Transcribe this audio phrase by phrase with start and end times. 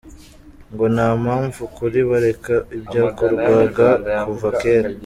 [0.73, 3.87] Ngo nta mpamvu kuri bareka ibyakorwaga
[4.25, 4.89] kuva kera.